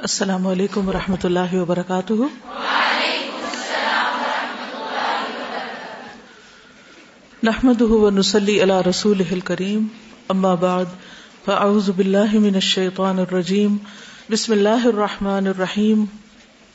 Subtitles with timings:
[0.00, 2.12] السلام علیکم و رحمۃ اللہ وبرکاتہ۔
[7.42, 7.82] نحمد
[8.18, 9.86] نسلی اللہ رسول کریم
[10.28, 10.84] اما بعد،
[11.44, 13.76] فاعوذ باللہ من الشیطان الرجیم۔
[14.30, 16.04] بسم اللہ الرحمن الرحیم۔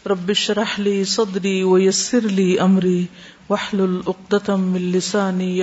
[0.05, 3.05] رب اشرح لي صدری ويسر لي امری۔
[3.49, 5.61] واحلل عقدة من لسانی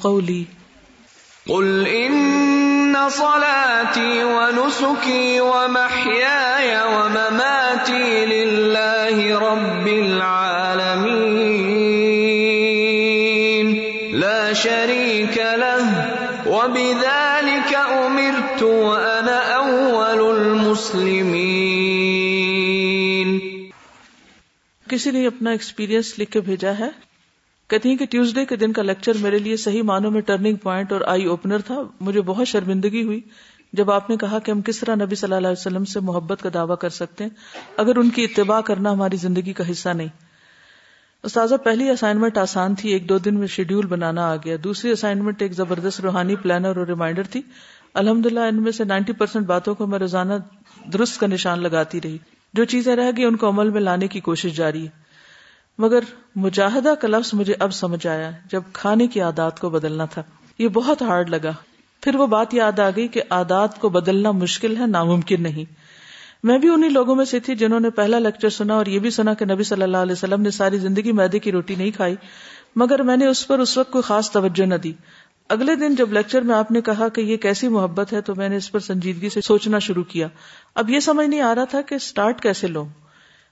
[0.00, 0.44] قولی۔
[1.46, 2.67] قل ان
[3.08, 10.48] صلاتي ونسكي ومحياي ومماتي لله رب العالمين.
[14.12, 15.82] لا شريك له،
[16.46, 21.68] وبذلك امرت وانا اول المسلمين.
[24.90, 27.07] کسی نے اپنا ایکسپیرینس لکھ کے بھیجا ہے؟
[27.68, 30.92] کہتی ہیں کہ ٹیوزڈے کے دن کا لیکچر میرے لیے صحیح معنوں میں ٹرننگ پوائنٹ
[30.92, 33.20] اور آئی اوپنر تھا۔ مجھے بہت شرمندگی ہوئی
[33.72, 36.42] جب آپ نے کہا کہ ہم کس طرح نبی صلی اللہ علیہ وسلم سے محبت
[36.42, 37.30] کا دعویٰ کر سکتے ہیں
[37.76, 40.08] اگر ان کی اتباع کرنا ہماری زندگی کا حصہ نہیں۔
[41.22, 45.42] استاذہ، پہلی اسائنمنٹ آسان تھی، ایک دو دن میں شیڈیول بنانا آ گیا۔ دوسری اسائنمنٹ
[45.42, 47.42] ایک زبردست روحانی پلانر اور ریمائنڈر تھی۔
[47.94, 50.32] الحمد للہ ان میں سے نائنٹی پرسینٹ باتوں کو میں روزانہ
[50.92, 52.18] درست کا نشان لگاتی رہی۔
[52.52, 55.07] جو چیزیں رہ گئی، ان کو عمل میں لانے کی کوشش جاری۔ ہے
[55.78, 55.98] مگر
[56.36, 60.22] مجاہدہ کا لفظ مجھے اب سمجھ آیا جب کھانے کی عادات کو بدلنا تھا۔
[60.58, 61.52] یہ بہت ہارڈ لگا۔
[62.02, 65.72] پھر وہ بات یاد آ گئی کہ عادات کو بدلنا مشکل ہے، ناممکن نہیں۔
[66.42, 69.10] میں بھی انہیں لوگوں میں سے تھی جنہوں نے پہلا لیکچر سنا اور یہ بھی
[69.10, 72.16] سنا کہ نبی صلی اللہ علیہ وسلم نے ساری زندگی میدے کی روٹی نہیں کھائی۔
[72.76, 74.92] مگر میں نے اس پر اس وقت کوئی خاص توجہ نہ دی۔
[75.48, 78.48] اگلے دن جب لیکچر میں آپ نے کہا کہ یہ کیسی محبت ہے تو میں
[78.48, 80.28] نے اس پر سنجیدگی سے سوچنا شروع کیا۔
[80.74, 82.84] اب یہ سمجھ نہیں آ رہا تھا کہ اسٹارٹ کیسے لوں۔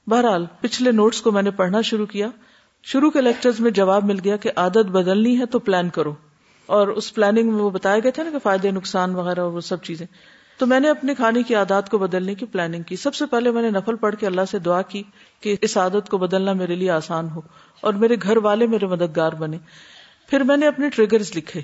[0.06, 2.28] بہرحال، پچھلے نوٹس کو میں نے پڑھنا شروع کیا۔
[2.82, 6.14] شروع کے لیکچر میں جواب مل گیا کہ عادت بدلنی ہے تو پلان کرو۔
[6.66, 9.60] اور اس پلاننگ میں وہ بتایا گئے تھے نا کہ فائدے، نقصان وغیرہ اور وہ
[9.60, 10.06] سب چیزیں۔
[10.58, 13.50] تو میں نے اپنے کھانے کی عادات کو بدلنے کی پلاننگ کی۔ سب سے پہلے
[13.50, 15.02] میں نے نفل پڑھ کے اللہ سے دعا کی
[15.40, 17.40] کہ اس عادت کو بدلنا میرے لیے آسان ہو
[17.80, 19.58] اور میرے گھر والے میرے مددگار بنے۔
[20.30, 21.60] پھر میں نے اپنے ٹریگرز لکھے۔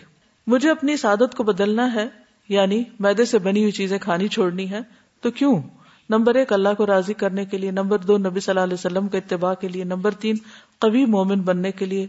[0.47, 2.09] مجھے اپنی اس عادت کو بدلنا ہے
[2.49, 4.81] یعنی میدے سے بنی ہوئی چیزیں کھانی چھوڑنی ہے،
[5.21, 5.63] تو کیوں؟
[6.11, 9.09] نمبر ایک، اللہ کو راضی کرنے کے لیے، نمبر دو، نبی صلی اللہ علیہ وسلم
[9.09, 10.37] کے اتباع کے لیے، نمبر تین،
[10.79, 12.07] قوی مومن بننے کے لیے۔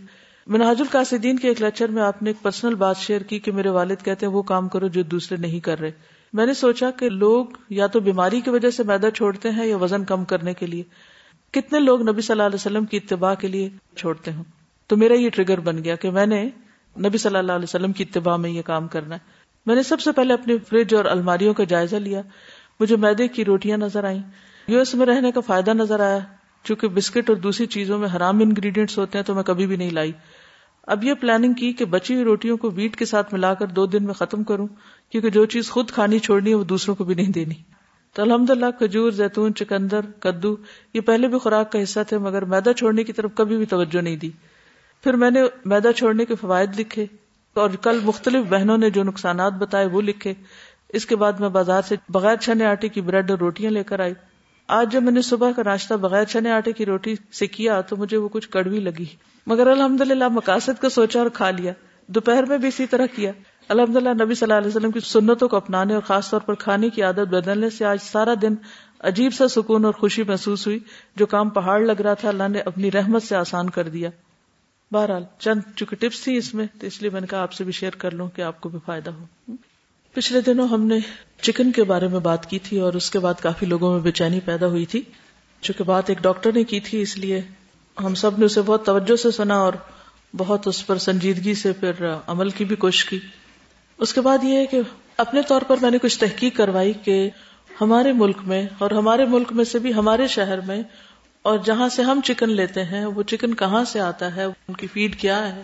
[0.48, 3.70] مناج القاصدین کے ایک لیکچر میں آپ نے ایک پرسنل بات شیئر کی کہ میرے
[3.70, 5.92] والد کہتے ہیں، وہ کام کرو جو دوسرے نہیں کر رہے۔
[6.34, 9.78] میں نے سوچا کہ لوگ یا تو بیماری کی وجہ سے میدا چھوڑتے ہیں یا
[9.78, 10.84] وزن کم کرنے کے لیے۔
[11.52, 14.44] کتنے لوگ نبی صلی اللہ علیہ وسلم کی اتباع کے لیے چھوڑتے ہوں؟
[14.88, 16.50] تو میرا یہ ٹریگر بن گیا کہ میں نے
[17.00, 19.20] نبی صلی اللہ علیہ وسلم کی اتباع میں یہ کام کرنا ہے۔
[19.66, 22.22] میں نے سب سے پہلے اپنی فریج اور الماریوں کا جائزہ لیا۔
[22.80, 24.22] مجھے میدے کی روٹیاں نظر آئیں۔
[24.68, 26.20] یو ایس میں رہنے کا فائدہ نظر آیا۔
[26.64, 29.90] چونکہ بسکٹ اور دوسری چیزوں میں حرام انگریڈینٹس ہوتے ہیں تو میں کبھی بھی نہیں
[29.90, 30.12] لائی۔
[30.88, 33.86] اب یہ پلاننگ کی کہ بچی ہوئی روٹیوں کو ویٹ کے ساتھ ملا کر دو
[33.86, 34.68] دن میں ختم کروں،
[35.10, 37.54] کیونکہ جو چیز خود کھانی چھوڑنی ہے وہ دوسروں کو بھی نہیں دینی۔
[38.14, 40.56] تو الحمد للہ کھجور، زیتون، چکندر، کدو،
[40.94, 44.02] یہ پہلے بھی خوراک کا حصہ تھے، مگر میدا چھوڑنے کی طرف کبھی بھی توجہ
[44.02, 44.30] نہیں دی۔
[45.04, 47.06] پھر میں نے میدا چھوڑنے کے فوائد لکھے
[47.54, 50.34] اور کل مختلف بہنوں نے جو نقصانات بتائے وہ لکھے۔
[50.94, 54.00] اس کے بعد میں بازار سے بغیر چھنے آٹے کی بریڈ اور روٹیاں لے کر
[54.00, 54.14] آئی۔
[54.68, 57.96] آج جب میں نے صبح کا ناشتہ بغیر چنے آٹے کی روٹی سے کیا تو
[57.96, 59.06] مجھے وہ کچھ کڑوی لگی۔
[59.48, 61.74] مگر الحمد للہ مقاصد کو سوچا اور کھا لیا۔
[62.08, 63.32] دوپہر میں بھی اسی طرح کیا۔
[63.68, 66.54] الحمد للہ نبی صلی اللہ علیہ وسلم کی سنتوں کو اپنانے اور خاص طور پر
[66.54, 68.54] کھانے کی عادت بدلنے سے آج سارا دن
[69.00, 70.80] عجیب سا سکون اور خوشی محسوس ہوئی۔
[71.16, 74.10] جو کام پہاڑ لگ رہا تھا، اللہ نے اپنی رحمت سے آسان کر دیا۔
[74.92, 77.64] بہرحال، چند چونکہ ٹپس تھی اس میں، تو اس لیے میں نے کہا آپ سے
[77.64, 79.26] بھی شیئر کر لوں کہ آپ کو بھی فائدہ ہو۔
[80.14, 80.96] پچھلے دنوں ہم نے
[81.42, 84.12] چکن کے بارے میں بات کی تھی اور اس کے بعد کافی لوگوں میں بے
[84.12, 85.02] چینی پیدا ہوئی تھی۔
[85.62, 87.42] چونکہ بات ایک ڈاکٹر نے کی تھی، اس لیے
[88.04, 89.74] ہم سب نے اسے بہت توجہ سے سنا اور
[90.38, 91.92] بہت اس پر سنجیدگی سے پھر
[92.28, 93.20] عمل کی بھی کوشش کی۔
[93.98, 94.82] اس کے بعد یہ ہے کہ
[95.18, 97.30] اپنے طور پر میں نے کچھ تحقیق کروائی کہ
[97.82, 100.84] ہمارے ملک میں اور ہمارے ملک میں سے بھی ہمارے شہر میں
[101.42, 104.88] اور جہاں سے ہم چکن لیتے ہیں، وہ چکن کہاں سے آتا ہے، ان کی
[104.88, 105.62] فیڈ کیا ہے۔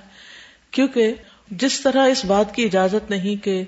[0.71, 1.13] کیونکہ
[1.51, 3.63] جس طرح اس بات کی اجازت نہیں کہ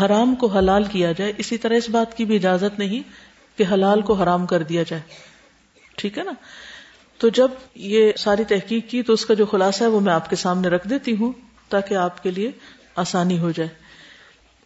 [0.00, 3.02] حرام کو حلال کیا جائے، اسی طرح اس بات کی بھی اجازت نہیں
[3.58, 5.02] کہ حلال کو حرام کر دیا جائے۔
[5.96, 6.32] ٹھیک ہے نا؟
[7.18, 10.30] تو جب یہ ساری تحقیق کی تو اس کا جو خلاصہ ہے وہ میں آپ
[10.30, 11.32] کے سامنے رکھ دیتی ہوں
[11.68, 12.50] تاکہ آپ کے لیے
[12.96, 13.68] آسانی ہو جائے۔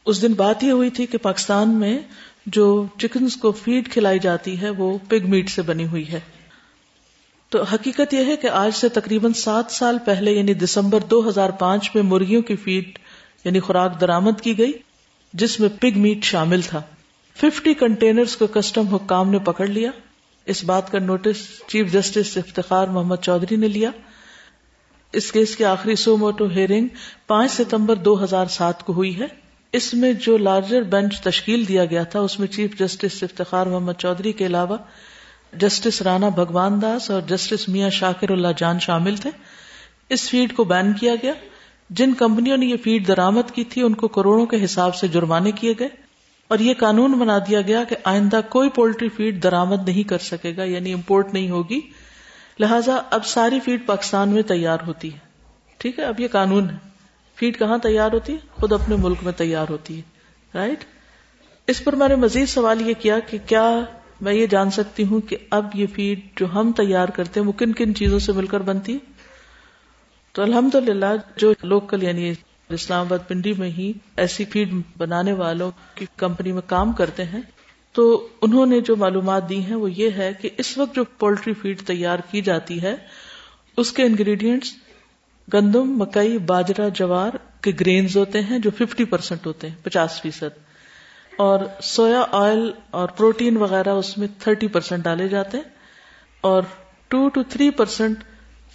[0.04, 1.98] اس دن بات یہ ہوئی تھی کہ پاکستان میں
[2.46, 6.20] جو چکنز کو فیڈ کھلائی جاتی ہے وہ پگ میٹ سے بنی ہوئی ہے۔
[7.48, 11.50] تو حقیقت یہ ہے کہ آج سے تقریباً سات سال پہلے یعنی دسمبر دو ہزار
[11.50, 12.98] پانچ میں مرغیوں کی فیڈ
[13.44, 14.72] یعنی خوراک درامد کی گئی۔
[15.36, 16.82] جس میں پگ میٹ شامل تھا۔
[17.36, 19.90] ففٹی کنٹینرز کو کسٹم حکام نے پکڑ لیا۔
[20.44, 21.36] اس بات کا notice
[21.66, 23.90] chief justice Iftikhar Muhammad Chaudhry نے لیا۔
[25.12, 26.88] اس کیس کی آخری سو موٹو ہیئرنگ
[27.26, 29.26] پانچ ستمبر دو ہزار سات کو ہوئی ہے۔
[29.72, 33.92] اس میں جو لارجر بینچ تشکیل دیا گیا تھا، اس میں چیف جسٹس افتخار محمد
[33.98, 34.76] چودھری کے علاوہ
[35.52, 39.30] جسٹس رانا بھگوان داس اور جسٹس میاں شاکر اللہ جان شامل تھے۔
[40.08, 41.32] اس فیڈ کو بین کیا گیا۔
[41.90, 45.52] جن کمپنیوں نے یہ فیڈ درامد کی تھی ان کو کروڑوں کے حساب سے جرمانے
[45.52, 45.88] کیے گئے
[46.48, 50.56] اور یہ قانون بنا دیا گیا کہ آئندہ کوئی پولٹری فیڈ درامد نہیں کر سکے
[50.56, 51.80] گا یعنی امپورٹ نہیں ہوگی۔
[52.60, 55.18] لہٰذا اب ساری فیڈ پاکستان میں تیار ہوتی ہے۔
[55.78, 56.76] ٹھیک ہے، اب یہ قانون ہے۔
[57.36, 60.02] فیڈ کہاں تیار ہوتی ہے؟ خود اپنے ملک میں تیار ہوتی ہے۔
[60.54, 60.84] رائٹ
[61.66, 63.80] اس پر میں نے مزید سوال یہ کیا کہ کیا
[64.20, 67.52] میں یہ جان سکتی ہوں کہ اب یہ فیڈ جو ہم تیار کرتے ہیں، وہ
[67.52, 68.98] کن کن چیزوں سے مل کر بنتی
[70.36, 71.06] تو الحمد للہ
[71.36, 72.32] جو لوکل یعنی
[72.68, 77.40] اسلام آباد پنڈی میں ہی ایسی فیڈ بنانے والوں کی کمپنی میں کام کرتے ہیں،
[77.92, 81.52] تو انہوں نے جو معلومات دی ہیں وہ یہ ہے کہ اس وقت جو پولٹری
[81.52, 82.96] فیڈ تیار کی جاتی ہے،
[83.76, 84.72] اس کے انگریڈینٹس
[85.54, 87.30] گندم، مکئی باجرا جوار
[87.60, 90.58] کے گرینز ہوتے ہیں جو ففٹی پرسینٹ ہوتے ہیں، پچاس فیصد۔
[91.38, 95.64] اور سویا آئل اور پروٹین وغیرہ اس میں تھرٹی پرسینٹ ڈالے جاتے ہیں
[96.40, 96.62] اور
[97.08, 98.24] two two three percent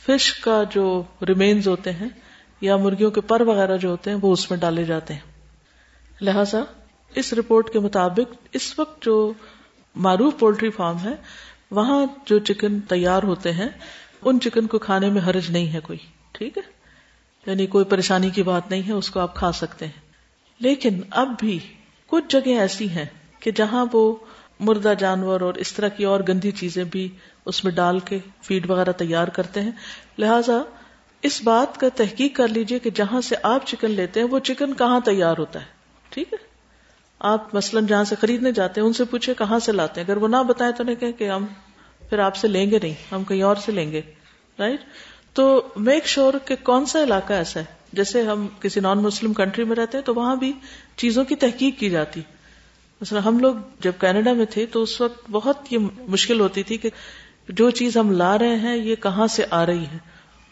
[0.06, 2.10] fish کا جو ریمینز ہوتے ہیں
[2.62, 5.32] یا مرغیوں کے پر وغیرہ جو ہوتے ہیں، وہ اس میں ڈالے جاتے ہیں۔
[6.22, 6.60] لہذا
[7.16, 9.34] اس رپورٹ کے مطابق اس وقت جو
[9.96, 11.14] معروف پولٹری فارم ہے،
[11.72, 13.70] وہاں جو چکن تیار ہوتے ہیں،
[14.22, 16.00] ان چکن کو کھانے میں حرج نہیں ہے کوئی۔
[16.32, 16.62] ٹھیک ہے؟
[17.46, 20.02] یعنی کوئی پریشانی کی بات نہیں ہے، اس کو آپ کھا سکتے ہیں۔
[20.60, 21.60] لیکن اب بھی
[22.08, 23.06] کچھ جگہ ایسی ہیں
[23.40, 24.16] کہ جہاں وہ
[24.60, 27.10] مردہ جانور اور اس طرح کی اور گندی چیزیں بھی
[27.46, 29.72] اس میں ڈال کے فیڈ وغیرہ تیار کرتے ہیں۔
[30.18, 30.62] لہذا
[31.22, 34.74] اس بات کا تحقیق کر لیجیے کہ جہاں سے آپ چکن لیتے ہیں، وہ چکن
[34.74, 35.66] کہاں تیار ہوتا ہے؟
[36.10, 36.52] ٹھیک ہے؟
[37.20, 40.18] آپ مثلاً جہاں سے خریدنے جاتے ہیں، ان سے پوچھے کہاں سے لاتے ہیں۔ اگر
[40.18, 41.46] وہ نہ بتائیں تو نہیں کہ ہم
[42.10, 44.02] پھر آپ سے لیں گے نہیں، ہم کہیں اور سے لیں گے۔
[44.60, 44.82] رائٹ
[45.34, 49.64] تو میک شور کہ کون سا علاقہ ایسا ہے؟ جیسے ہم کسی نان مسلم کنٹری
[49.64, 50.54] میں رہتے ہیں، تو وہاں بھی
[50.96, 52.22] چیزوں کی تحقیق کی جاتی۔
[53.02, 55.78] مثلا ہم لوگ جب کینیڈا میں تھے تو اس وقت بہت یہ
[56.08, 56.90] مشکل ہوتی تھی کہ
[57.52, 59.98] جو چیز ہم لا رہے ہیں، یہ کہاں سے آ رہی ہے؟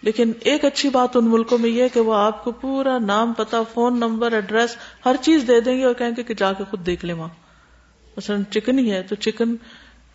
[0.02, 3.64] لیکن ایک اچھی بات ان ملکوں میں یہ کہ وہ آپ کو پورا نام پتا
[3.74, 6.86] فون نمبر، ایڈریس، ہر چیز دے دیں گے اور کہیں گے کہ جا کے خود
[6.86, 7.30] دیکھ لیں وہاں۔
[8.18, 9.56] مثلا چکن ہی ہے، تو چکن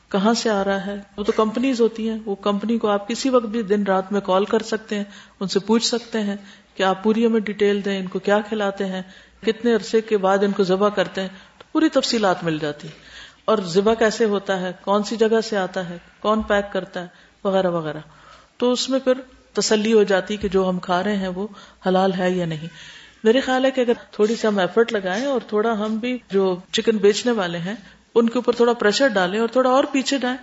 [0.08, 3.28] کہاں سے آ رہا ہے؟ وہ تو کمپنیز ہوتی ہیں، وہ کمپنی کو آپ کسی
[3.28, 5.04] وقت بھی دن رات میں کال کر سکتے ہیں،
[5.40, 6.36] ان سے پوچھ سکتے ہیں
[6.74, 9.02] کہ آپ پوری ہمیں ڈیٹیل دیں، ان کو کیا کھلاتے ہیں،
[9.46, 11.28] کتنے عرصے کے بعد ان کو ذبح کرتے ہیں،
[11.58, 12.88] تو پوری تفصیلات مل جاتی۔
[13.44, 17.06] اور ذبح کیسے ہوتا ہے؟ کون سی جگہ سے آتا ہے؟ کون پیک کرتا ہے؟
[17.44, 17.98] وغیرہ وغیرہ۔
[18.56, 19.12] تو اس میں پھر
[19.52, 21.46] تسلی ہو جاتی کہ جو ہم کھا رہے ہیں وہ
[21.86, 22.68] حلال ہے یا نہیں۔
[23.24, 26.56] میرے خیال ہے کہ اگر تھوڑی سی ہم ایفرٹ لگائیں اور تھوڑا ہم بھی جو
[26.72, 27.74] چکن بیچنے والے ہیں،
[28.14, 30.36] ان کے اوپر تھوڑا پریشر ڈالیں اور تھوڑا اور پیچھے ڈائیں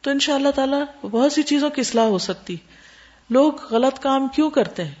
[0.00, 2.56] تو ان شاء اللہ تعالیٰ بہت سی چیزوں کی اصلاح ہو سکتی۔
[3.30, 4.94] لوگ غلط کام کیوں کرتے ہیں؟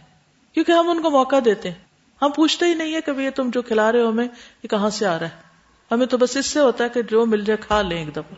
[0.54, 1.78] کیونکہ ہم ان کو موقع دیتے ہیں۔
[2.22, 4.28] ہم پوچھتے ہی نہیں ہے کہ یہ تم جو کھلا رہے ہو ہمیں،
[4.62, 5.49] یہ کہاں سے آ رہا ہے؟
[5.90, 8.34] ہمیں تو بس اس سے ہوتا ہے کہ جو مل جائے کھا لیں ایک دفعہ۔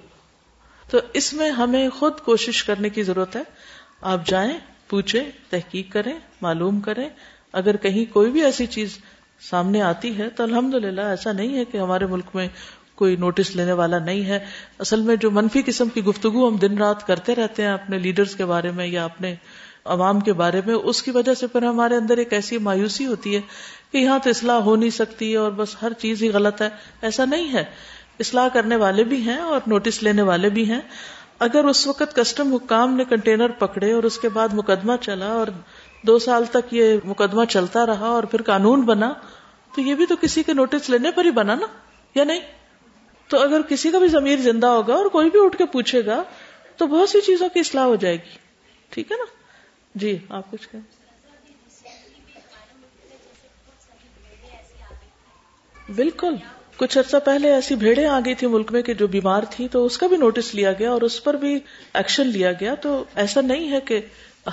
[0.90, 3.42] تو اس میں ہمیں خود کوشش کرنے کی ضرورت ہے۔
[4.00, 4.58] آپ جائیں،
[4.88, 7.08] پوچھیں، تحقیق کریں، معلوم کریں۔
[7.52, 8.98] اگر کہیں کوئی بھی ایسی چیز
[9.50, 12.48] سامنے آتی ہے تو الحمد ایسا نہیں ہے کہ ہمارے ملک میں
[12.94, 14.38] کوئی نوٹس لینے والا نہیں ہے۔
[14.78, 18.36] اصل میں جو منفی قسم کی گفتگو ہم دن رات کرتے رہتے ہیں اپنے لیڈرز
[18.36, 19.34] کے بارے میں یا اپنے
[19.84, 23.36] عوام کے بارے میں، اس کی وجہ سے پھر ہمارے اندر ایک ایسی مایوسی ہوتی
[23.36, 23.40] ہے
[23.92, 26.68] کہ یہاں تو اصلاح ہو نہیں سکتی اور بس ہر چیز ہی غلط ہے،
[27.02, 27.64] ایسا نہیں ہے۔
[28.20, 30.80] اصلاح کرنے والے بھی ہیں اور نوٹس لینے والے بھی ہیں۔
[31.38, 35.46] اگر اس وقت کسٹم حکام نے کنٹینر پکڑے اور اس کے بعد مقدمہ چلا اور
[36.02, 39.12] دو سال تک یہ مقدمہ چلتا رہا اور پھر قانون بنا،
[39.74, 41.66] تو یہ بھی تو کسی کے نوٹس لینے پر ہی بنا نا،
[42.14, 42.40] یا نہیں؟
[43.28, 46.22] تو اگر کسی کا بھی ضمیر زندہ ہوگا اور کوئی بھی اٹھ کے پوچھے گا،
[46.76, 48.38] تو بہت سی چیزوں کی اصلاح ہو جائے گی۔
[48.90, 49.24] ٹھیک ہے نا؟
[49.94, 51.01] جی آپ کچھ کہیں۔
[55.96, 56.34] بالکل۔
[56.76, 59.84] کچھ عرصہ پہلے ایسی بھیڑیں آ گئی تھی ملک میں کہ جو بیمار تھی تو
[59.84, 61.58] اس کا بھی نوٹس لیا گیا اور اس پر بھی
[61.94, 64.00] ایکشن لیا گیا۔ تو ایسا نہیں ہے کہ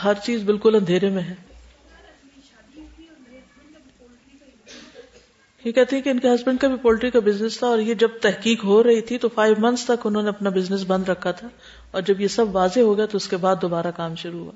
[0.04, 1.36] ہر چیز بالکل اندھیرے میں ہے۔
[5.64, 7.94] یہ کہتی ہے کہ ان کے ہسبینڈ کا بھی پولٹری کا بزنس تھا اور یہ
[7.94, 11.32] جب تحقیق ہو رہی تھی تو فائیو منتھس تک انہوں نے اپنا بزنس بند رکھا
[11.32, 11.48] تھا
[11.92, 14.52] اور جب یہ سب واضح ہو گیا تو اس کے بعد دوبارہ کام شروع ہوا۔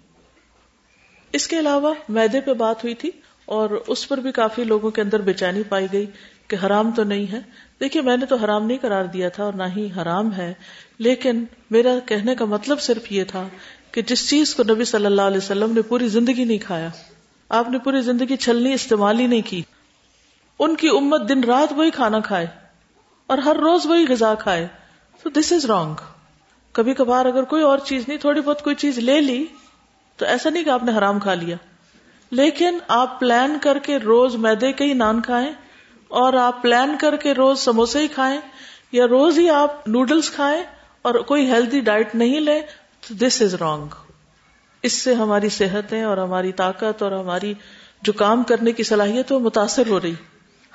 [1.32, 3.12] اس کے علاوہ میدے پہ بات ہوئی تھی
[3.46, 6.06] اور اس پر بھی کافی لوگوں کے اندر بے چینی پائی گئی
[6.56, 7.40] کہ حرام تو نہیں ہے۔
[7.80, 10.54] دیکھیے، میں نے تو حرام نہیں قرار دیا تھا اور نہ ہی حرام ہے۔
[10.98, 13.48] لیکن میرا کہنے کا مطلب صرف یہ تھا
[13.92, 16.90] کہ جس چیز کو نبی صلی اللہ علیہ وسلم نے پوری زندگی نہیں کھایا،
[17.50, 19.62] آپ نے پوری زندگی چھلنی، استعمال ہی نہیں کی۔
[20.60, 22.48] ان کی امت دن رات وہی کھانا کھائے
[23.28, 24.68] اور ہر روز وہی غذا کھائے۔
[25.24, 25.96] تو دس از رانگ
[26.72, 29.46] کبھی کبھار اگر کوئی اور چیز نہیں، تھوڑی بہت کوئی چیز لے لی،
[30.18, 31.56] تو ایسا نہیں کہ آپ نے حرام کھا لیا۔
[32.32, 35.52] لیکن آپ پلان کر کے روز میدے کے ہی نان کھائیں۔
[36.14, 38.42] اور آپ پلان کر کے روز سموسے ہی کھائیں
[38.92, 40.64] یا روز ہی آپ نوڈلس کھائیں
[41.02, 42.62] اور کوئی ہیلدی ڈائٹ نہیں لے
[43.08, 43.88] تو دس از رانگ
[44.84, 47.54] اس سے ہماری صحتیں اور ہماری طاقت اور ہماری
[48.02, 50.14] جو کام کرنے کی صلاحیت وہ متاثر ہو رہی۔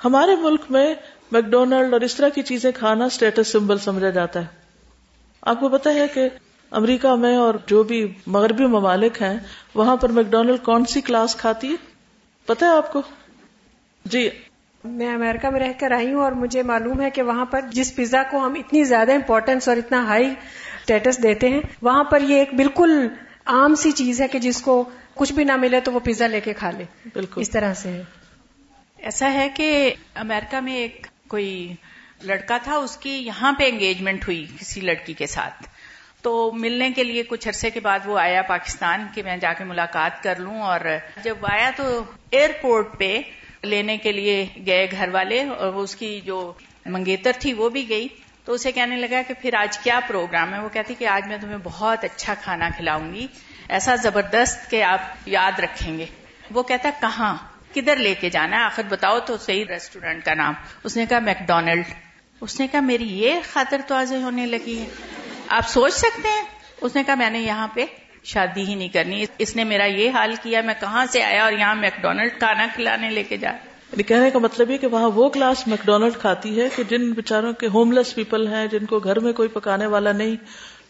[0.05, 0.93] ہمارے ملک میں
[1.31, 4.45] میکڈونلڈ اور اس طرح کی چیزیں کھانا اسٹیٹس سمبل سمجھا جاتا ہے۔
[5.41, 6.29] آپ کو پتا ہے کہ
[6.71, 9.39] امریکہ میں اور جو بھی مغربی ممالک ہیں،
[9.75, 11.75] وہاں پر میکڈونلڈ کون سی کلاس کھاتی ہے؟
[12.45, 13.01] پتا ہے آپ کو؟
[14.05, 14.29] جی
[14.83, 17.95] میں امریکہ میں رہ کر آئی ہوں اور مجھے معلوم ہے کہ وہاں پر جس
[17.95, 22.35] پیزا کو ہم اتنی زیادہ امپورٹینس اور اتنا ہائی اسٹیٹس دیتے ہیں وہاں پر یہ
[22.35, 23.07] ایک بالکل
[23.45, 26.41] عام سی چیز ہے کہ جس کو کچھ بھی نہ ملے تو وہ پیزا لے
[26.41, 26.83] کے کھا لے۔
[27.13, 28.01] بالکل۔ اس طرح سے۔
[28.97, 31.75] ایسا ہے کہ امریکہ میں ایک کوئی
[32.23, 35.67] لڑکا تھا اس کی یہاں پہ انگیجمنٹ ہوئی کسی لڑکی کے ساتھ۔
[36.21, 39.63] تو ملنے کے لیے کچھ عرصے کے بعد وہ آیا پاکستان کہ میں جا کے
[39.63, 40.79] ملاقات کر لوں اور
[41.23, 43.21] جب آیا تو ایئرپورٹ پہ
[43.63, 46.53] لینے کے لیے گئے گھر والے اور اس کی جو
[46.85, 48.07] منگیتر تھی وہ بھی گئی
[48.45, 51.37] تو اسے کہنے لگا کہ پھر آج کیا پروگرام ہے؟ وہ کہتی کہ آج میں
[51.37, 53.27] تمہیں بہت اچھا کھانا کھلاؤں گی،
[53.69, 56.05] ایسا زبردست کہ آپ یاد رکھیں گے۔
[56.51, 57.37] وہ کہتا، کہاں؟
[57.75, 61.19] کدھر لے کے جانا ہے؟ آخر بتاؤ تو صحیح ریسٹورینٹ کا نام۔ اس نے کہا،
[61.19, 61.83] میکڈونلڈ
[62.41, 64.85] اس نے کہا، میری یہ خاطر توازے ہونے لگی ہے۔
[65.47, 66.43] آپ سوچ سکتے ہیں؟
[66.81, 67.85] اس نے کہا، میں نے یہاں پہ
[68.23, 71.53] شادی ہی نہیں کرنی۔ اس نے میرا یہ حال کیا، میں کہاں سے آیا اور
[71.53, 75.29] یہاں میکڈونلڈ کھانا کھلانے لے کے جا۔ یعنی کہنے کا مطلب یہ کہ وہاں وہ
[75.29, 79.19] کلاس میکڈونلڈ کھاتی ہے کہ جن بےچاروں کے ہوم لیس پیپل ہیں، جن کو گھر
[79.19, 80.35] میں کوئی پکانے والا نہیں،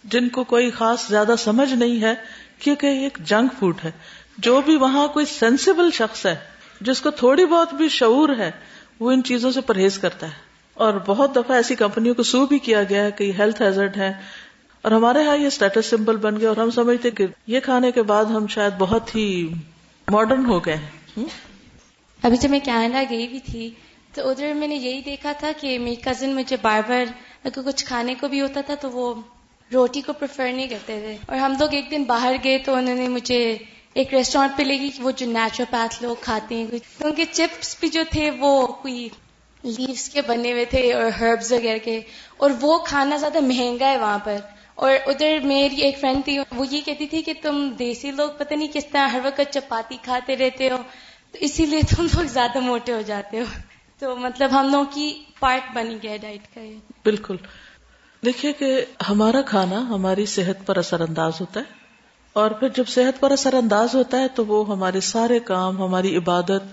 [0.03, 2.13] جن کو کوئی خاص زیادہ سمجھ نہیں ہے،
[2.59, 3.91] کیونکہ یہ ایک جنک فوڈ ہے۔
[4.37, 6.35] جو بھی وہاں کوئی سینسیبل شخص ہے،
[6.81, 8.51] جس کو تھوڑی بہت بھی شعور ہے،
[8.99, 12.59] وہ ان چیزوں سے پرہیز کرتا ہے۔ اور بہت دفعہ ایسی کمپنیوں کو سو بھی
[12.59, 14.13] کیا گیا ہے کہ ہیلتھ ہیزرڈ ہے
[14.81, 18.01] اور ہمارے ہاں یہ اسٹیٹس سمبل بن گیا اور ہم سمجھتے کہ یہ کھانے کے
[18.01, 19.49] بعد ہم شاید بہت ہی
[20.07, 21.25] ماڈرن ہو گئے ہیں۔
[22.23, 23.69] ابھی جب میں کینیڈا گئی بھی تھی
[24.13, 27.03] تو ادھر میں نے یہی دیکھا تھا کہ میری کزن مجھے بار بار
[27.43, 29.13] اگر کچھ کھانے کو بھی ہوتا تھا تو وہ
[29.73, 32.95] روٹی کو پریفر نہیں کرتے تھے۔ اور ہم لوگ ایک دن باہر گئے تو انہوں
[32.95, 33.57] نے مجھے
[33.93, 36.65] ایک ریسٹورینٹ پہ لے گی وہ جو نیچروپیتھ لوگ کھاتے ہیں
[37.03, 39.09] ان کے چپس بھی جو تھے وہ کوئی
[39.63, 42.01] لیوس کے بنے ہوئے تھے اور ہربز وغیرہ کے۔
[42.37, 44.35] اور وہ کھانا زیادہ مہنگا ہے وہاں پر۔
[44.79, 48.53] اور ادھر میری ایک فرینڈ تھی، وہ یہ کہتی تھی کہ تم دیسی لوگ پتہ
[48.53, 50.77] نہیں کس طرح ہر وقت چپاتی کھاتے رہتے ہو،
[51.31, 53.45] تو اسی لیے تم لوگ زیادہ موٹے ہو جاتے ہو۔
[53.99, 57.35] تو مطلب ہم لوگوں کی پارٹ بنی گیا ڈائٹ کا یہ۔ بالکل۔
[58.23, 61.77] دیکھیے کہ ہمارا کھانا ہماری صحت پر اثر انداز ہوتا ہے،
[62.33, 66.17] اور پھر جب صحت پر اثر انداز ہوتا ہے تو وہ ہمارے سارے کام، ہماری
[66.17, 66.63] عبادت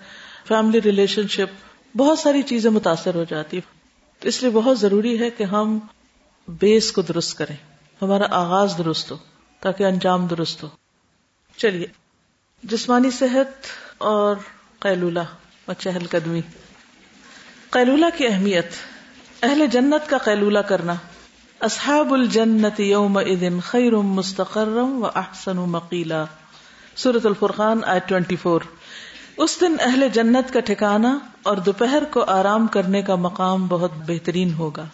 [0.48, 3.60] فیملی ریلیشن شپ بہت ساری چیزیں متاثر ہو جاتی
[4.22, 5.78] اس لیے بہت ضروری ہے کہ ہم
[6.48, 7.56] بیس کو درست کریں۔
[8.02, 9.16] ہمارا آغاز درست ہو،
[9.60, 10.68] تاکہ انجام درست ہو۔
[11.56, 11.86] چلیے،
[12.62, 13.66] جسمانی صحت
[13.98, 14.36] اور
[14.78, 15.20] قیلولہ
[15.64, 16.40] اور چہل قدمی۔
[17.70, 18.66] قیلولہ کی اہمیت،
[19.42, 20.94] اہل جنت کا قیلولہ کرنا۔
[21.60, 26.24] اصحاب الجنت یوم اذن خیر مستقرم و احسن مقیلا۔
[26.96, 28.60] سورت الفرقان آئی ٹوینٹی فور۔
[29.36, 34.54] اس دن اہل جنت کا ٹھکانا اور دوپہر کو آرام کرنے کا مقام بہت بہترین
[34.54, 34.84] ہوگا۔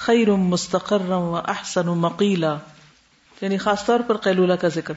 [0.00, 2.56] خیر مستقرم و احسن مقیلا
[3.36, 4.94] یعنی خاص طور پر قیلولہ کا ذکر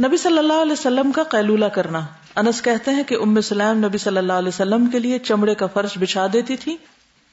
[0.00, 2.00] نبی صلی اللہ علیہ وسلم کا قیلولہ کرنا
[2.36, 5.66] انس کہتے ہیں کہ ام سلام نبی صلی اللہ علیہ وسلم کے لیے چمڑے کا
[5.66, 6.76] فرش بچھا دیتی تھی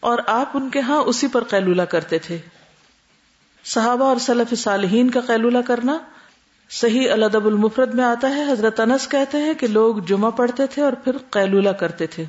[0.03, 2.37] اور آپ ان کے ہاں اسی پر قیلولہ کرتے تھے
[3.65, 5.97] صحابہ اور صلف صالحین کا قیلولہ کرنا
[6.71, 10.81] صحیح الدب المفرد میں آتا ہے حضرت انس کہتے ہیں کہ لوگ جمعہ پڑھتے تھے
[10.81, 12.25] اور پھر قیلولہ کرتے تھے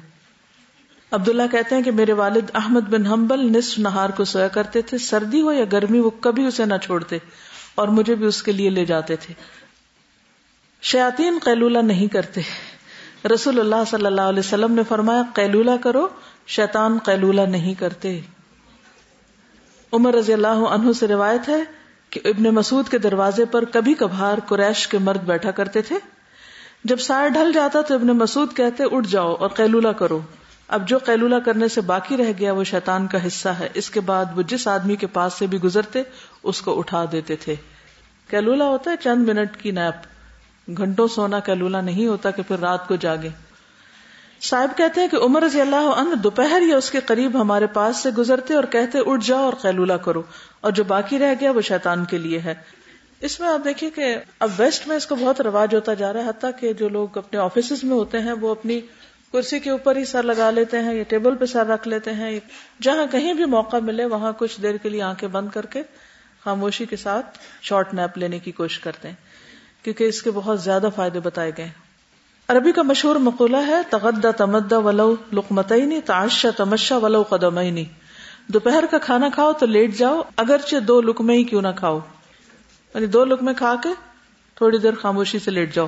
[1.14, 4.98] عبداللہ کہتے ہیں کہ میرے والد احمد بن حنبل نصف نہار کو سویا کرتے تھے۔
[4.98, 7.18] سردی ہو یا گرمی، وہ کبھی اسے نہ چھوڑتے
[7.74, 9.34] اور مجھے بھی اس کے لیے لے جاتے تھے۔
[10.82, 12.40] شیاطین قیلولہ نہیں کرتے۔
[13.34, 16.08] رسول اللہ صلی اللہ علیہ وسلم نے فرمایا، قیلولہ کرو،
[16.46, 18.20] شیطان قیلولہ نہیں کرتے۔
[19.92, 21.64] عمر رضی اللہ عنہ سے روایت ہے
[22.10, 25.96] کہ ابن مسعود کے دروازے پر کبھی کبھار قریش کے مرد بیٹھا کرتے تھے۔
[26.84, 30.20] جب سائر ڈھل جاتا تو ابن مسعود کہتے، اٹھ جاؤ اور قیلولہ کرو۔
[30.68, 34.00] اب جو قیلولہ کرنے سے باقی رہ گیا وہ شیطان کا حصہ ہے۔ اس کے
[34.00, 36.02] بعد وہ جس آدمی کے پاس سے بھی گزرتے،
[36.42, 37.54] اس کو اٹھا دیتے تھے۔
[38.30, 40.06] کیلولا ہوتا ہے چند منٹ کی نیپ۔
[40.76, 43.28] گھنٹوں سونا کیلولا نہیں ہوتا کہ پھر رات کو جاگے۔
[44.42, 47.96] صاحب کہتے ہیں کہ عمر رضی اللہ عنہ دوپہر یا اس کے قریب ہمارے پاس
[47.96, 50.22] سے گزرتے اور کہتے، اٹھ جاؤ اور قیلولہ کرو۔
[50.60, 52.54] اور جو باقی رہ گیا وہ شیطان کے لیے ہے۔
[53.20, 56.24] اس میں آپ دیکھیے کہ اب ویسٹ میں اس کو بہت رواج ہوتا جا رہا
[56.24, 58.80] ہے۔ حتیٰ کہ جو لوگ اپنے آفیسز میں ہوتے ہیں، وہ اپنی
[59.34, 62.38] کرسی کے اوپر ہی سر لگا لیتے ہیں، یا ٹیبل پہ سر رکھ لیتے ہیں
[62.82, 65.82] جہاں کہیں بھی موقع ملے وہاں کچھ دیر کے لیے آنکھیں بند کر کے
[66.44, 69.14] خاموشی کے ساتھ شارٹ نیپ لینے کی کوشش کرتے ہیں،
[69.84, 71.70] کیونکہ اس کے بہت زیادہ فائدے بتائے گئے
[72.48, 77.84] عربی کا مشہور مقولہ ہے تغدہ تمدا ولو لقمتعینی تعشا تمشا ولو قدمعینی
[78.46, 81.98] دوپہر کا کھانا کھاؤ تو لیٹ جاؤ، اگرچہ دو لکمے ہی کیوں نہ کھاؤ۔
[82.94, 83.88] یعنی دو لکمے کھا کے
[84.54, 85.86] تھوڑی دیر خاموشی سے لیٹ جاؤ۔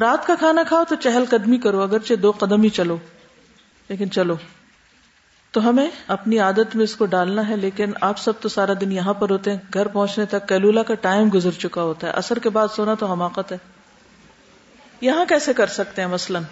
[0.00, 2.96] رات کا کھانا کھاؤ تو چہل قدمی کرو، اگرچہ دو قدم ہی چلو۔
[3.88, 4.36] لیکن چلو۔
[5.50, 8.92] تو ہمیں اپنی عادت میں اس کو ڈالنا ہے، لیکن آپ سب تو سارا دن
[8.92, 12.38] یہاں پر ہوتے ہیں۔ گھر پہنچنے تک کیلولا کا ٹائم گزر چکا ہوتا ہے۔ اثر
[12.38, 13.58] کے بعد سونا تو حماقت ہے۔
[15.00, 16.42] یہاں کیسے کر سکتے ہیں مثلاً؟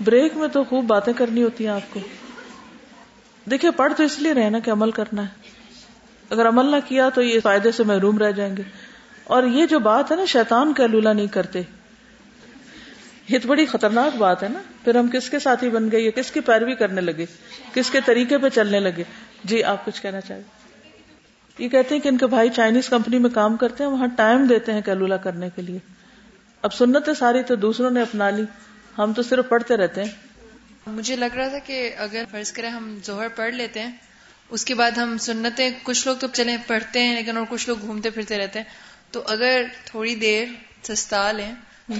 [0.00, 2.00] بریک میں تو خوب باتیں کرنی ہوتی ہیں آپ کو۔
[3.50, 5.50] دیکھیے، پڑھ تو اس لیے رہنا کہ عمل کرنا ہے۔
[6.30, 8.62] اگر عمل نہ کیا تو یہ فائدے سے محروم رہ جائیں گے۔
[9.30, 11.62] اور یہ جو بات ہے نا، شیطان کا لولا نہیں کرتے۔
[13.28, 16.30] یہ تو بڑی خطرناک بات ہے نا۔ پھر ہم کس کے ساتھی بن گئے؟ کس
[16.30, 17.26] کی پیروی کرنے لگے؟
[17.74, 19.02] کس کے طریقے پہ چلنے لگے؟
[19.44, 20.42] جی آپ کچھ کہنا چاہیے
[21.58, 24.46] یہ کہتے ہیں کہ ان کے بھائی چائنیز کمپنی میں کام کرتے ہیں، وہاں ٹائم
[24.46, 25.78] دیتے ہیں کیلولا کرنے کے لیے۔
[26.62, 28.42] اب سنت ساری تو دوسروں نے اپنا لی۔
[28.98, 30.10] ہم تو صرف پڑھتے رہتے ہیں۔
[30.86, 33.92] مجھے لگ رہا تھا کہ اگر فرض کریں ہم ظہر پڑھ لیتے ہیں،
[34.50, 37.76] اس کے بعد ہم سنتیں، کچھ لوگ تو چلے پڑھتے ہیں، لیکن اور کچھ لوگ
[37.80, 40.46] گھومتے پھرتے رہتے ہیں۔ تو اگر تھوڑی دیر
[40.82, 41.52] سستا لیں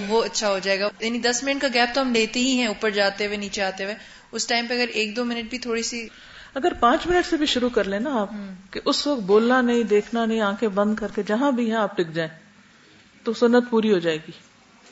[0.07, 2.67] وہ اچھا ہو جائے گا۔ یعنی دس منٹ کا گیپ تو ہم لیتے ہی ہیں
[2.67, 3.95] اوپر جاتے ہوئے نیچے آتے ہوئے۔
[4.31, 6.07] اس ٹائم پہ اگر ایک دو منٹ بھی تھوڑی سی
[6.55, 8.29] اگر پانچ منٹ سے بھی شروع کر لیں نا آپ
[8.71, 11.97] کہ اس وقت بولنا نہیں دیکھنا نہیں آنکھیں بند کر کے جہاں بھی ہیں آپ
[11.97, 12.29] ٹک جائیں
[13.23, 14.31] تو سنت پوری ہو جائے گی۔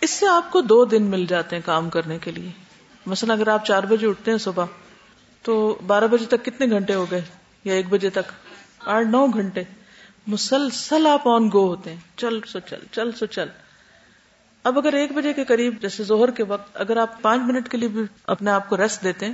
[0.01, 2.51] اس سے آپ کو دو دن مل جاتے ہیں کام کرنے کے لیے۔
[3.05, 4.65] مثلا اگر آپ چار بجے اٹھتے ہیں صبح
[5.41, 7.21] تو بارہ بجے تک کتنے گھنٹے ہو گئے؟
[7.63, 8.31] یا ایک بجے تک؟
[8.79, 9.63] آٹھ نو گھنٹے۔
[10.27, 13.47] مسلسل آپ آن گو ہوتے ہیں۔ چل سو چل چل سو چل۔
[14.63, 17.77] اب اگر ایک بجے کے قریب، جیسے زہر کے وقت، اگر آپ پانچ منٹ کے
[17.77, 19.33] لیے بھی اپنے آپ کو ریسٹ دیتے ہیں،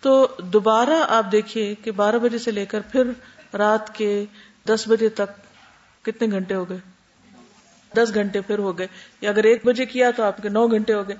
[0.00, 3.02] تو دوبارہ آپ دیکھیے کہ بارہ بجے سے لے کر پھر
[3.56, 4.24] رات کے
[4.66, 5.40] دس بجے تک
[6.04, 6.78] کتنے گھنٹے ہو گئے؟
[7.96, 8.86] دس گھنٹے پھر ہو گئے۔
[9.20, 11.16] یا اگر ایک بجے کیا تو آپ کے نو گھنٹے ہو گئے۔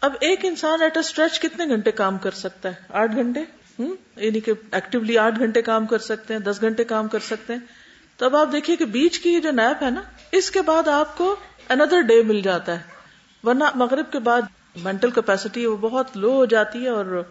[0.00, 3.40] اب ایک انسان ایٹ اے اسٹریچ کتنے گھنٹے کام کر سکتا ہے؟ آٹھ گھنٹے؟
[3.78, 7.52] ہوں؟ یعنی کہ ایکٹیولی آٹھ گھنٹے کام کر سکتے ہیں، دس گھنٹے کام کر سکتے
[7.52, 7.60] ہیں۔
[8.16, 10.00] تو اب آپ دیکھیے کہ بیچ کی جو نیپ ہے نا،
[10.32, 11.36] اس کے بعد آپ کو
[11.68, 12.82] اندر ڈے مل جاتا ہے۔
[13.44, 14.42] ورنہ مغرب کے بعد
[14.76, 17.22] مینٹل کیپیسٹی وہ بہت لو ہو جاتی ہے اور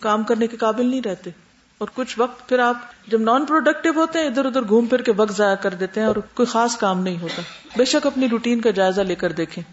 [0.00, 1.30] کام کرنے کے قابل نہیں رہتے۔
[1.78, 2.76] اور کچھ وقت پھر آپ
[3.06, 6.06] جب نان پروڈکٹیو ہوتے ہیں، ادھر ادھر گھوم پھر کے وقت ضائع کر دیتے ہیں
[6.06, 7.42] اور کوئی خاص کام نہیں ہوتا۔
[7.76, 9.64] بے شک اپنی روٹین کا جائزہ لے کر دیکھیں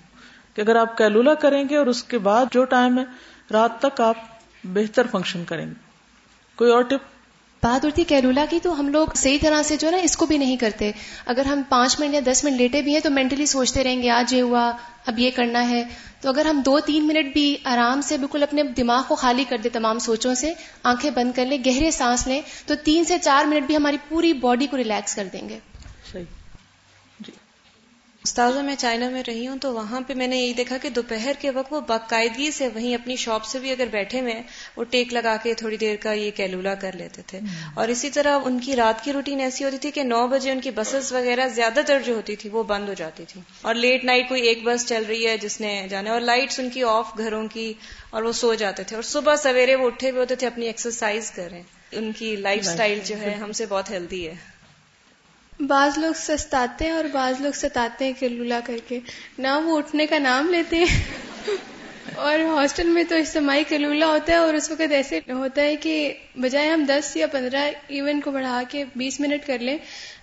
[0.56, 3.04] کہ اگر آپ کیلولا کریں گے اور اس کے بعد جو ٹائم ہے،
[3.52, 4.16] رات تک آپ
[4.64, 5.74] بہتر فنکشن کریں گے۔
[6.56, 7.17] کوئی اور ٹپ
[7.64, 10.38] بات ہوتی کیلولا کی، تو ہم لوگ صحیح طرح سے جو نا، اس کو بھی
[10.38, 10.92] نہیں کرتے۔
[11.26, 14.10] اگر ہم پانچ منٹ یا دس منٹ لیٹے بھی ہیں، تو مینٹلی سوچتے رہیں گے،
[14.10, 14.72] آج یہ ہوا،
[15.06, 15.84] اب یہ کرنا ہے۔
[16.22, 19.58] تو اگر ہم دو، تین منٹ بھی آرام سے بالکل اپنے دماغ کو خالی کر
[19.58, 23.46] دیں تمام سوچوں سے، آنکھیں بند کر لیں، گہرے سانس لیں، تو تین سے چار
[23.46, 25.60] منٹ بھی ہماری پوری باڈی کو ریلیکس کر دیں گے۔
[28.28, 31.32] استاذہ میں چائنا میں رہی ہوں تو وہاں پہ میں نے یہی دیکھا کہ دوپہر
[31.40, 34.42] کے وقت وہ باقاعدگی سے وہیں اپنی شاپ سے بھی اگر بیٹھے ہوئے
[34.76, 37.40] وہ ٹیک لگا کے تھوڑی دیر کا یہ کیلولا کر لیتے تھے۔
[37.74, 40.60] اور اسی طرح ان کی رات کی روٹین ایسی ہوتی تھی کہ نو بجے ان
[40.60, 44.04] کی بسز وغیرہ زیادہ تر جو ہوتی تھی وہ بند ہو جاتی تھی۔ اور لیٹ
[44.04, 47.18] نائٹ کوئی ایک بس چل رہی ہے جس نے جانا اور لائٹس ان کی آف
[47.18, 47.74] گھروں کی
[48.10, 51.32] اور وہ سو جاتے تھے۔ اور صبح سویرے وہ اٹھے ہوئے ہوتے تھے اپنی ایکسرسائز
[51.32, 54.57] کریں۔ ان کی لائف سٹائل جو ہے ہم سے بہت ہیلدی ہے۔
[55.60, 59.00] بعض لوگ سستاتے ہیں اور بعض لوگ ستاتے ہیں کلولا کر کے۔
[59.38, 61.04] نہ وہ اٹھنے کا نام لیتے ہیں۔
[62.16, 66.14] اور ہاسٹل میں تو اجتماعی کلولا ہوتا ہے اور اس وقت ایسے ہوتا ہے کہ
[66.36, 69.78] بجائے ہم دس یا پندرہ ایونٹ کو بڑھا کے بیس منٹ کر لیں،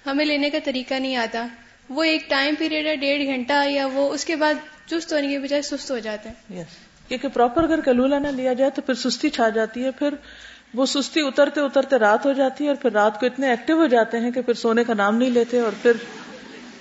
[0.07, 1.47] ہمیں لینے کا طریقہ نہیں آتا۔
[1.89, 4.55] وہ ایک ٹائم پیریڈ ہے، ڈیڑھ گھنٹہ یا وہ، اس کے بعد
[4.87, 6.65] چست ہونے کے بجائے سست ہو جاتا ہے
[7.09, 10.15] کیونکہ پراپر اگر کلولا نہ لیا جائے تو پھر سستی چھا جاتی ہے، پھر
[10.75, 13.87] وہ سستی اترتے اترتے رات ہو جاتی ہے اور پھر رات کو اتنے ایکٹیو ہو
[13.87, 15.93] جاتے ہیں کہ پھر سونے کا نام نہیں لیتے اور پھر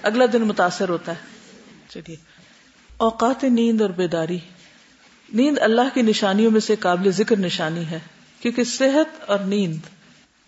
[0.03, 1.17] اگلا دن متاثر ہوتا ہے۔
[1.89, 2.15] چلیے۔
[2.97, 4.39] اوقات نیند اور بیداری۔
[5.33, 7.99] نیند اللہ کی نشانیوں میں سے قابل ذکر نشانی ہے،
[8.39, 9.77] کیونکہ صحت اور نیند